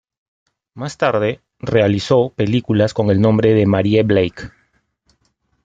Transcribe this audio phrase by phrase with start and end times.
[0.73, 4.49] Más tarde, realizó películas con el nombre de Marie Blake.